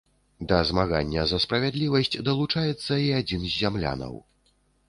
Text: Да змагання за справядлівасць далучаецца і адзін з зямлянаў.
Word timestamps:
Да 0.51 0.57
змагання 0.69 1.25
за 1.33 1.37
справядлівасць 1.43 2.11
далучаецца 2.31 2.93
і 3.05 3.15
адзін 3.19 3.47
з 3.47 3.55
зямлянаў. 3.61 4.19